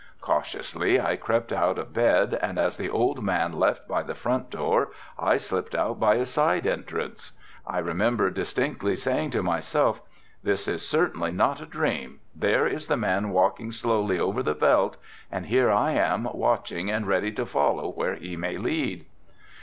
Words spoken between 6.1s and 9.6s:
a side entrance. I remember distinctly saying to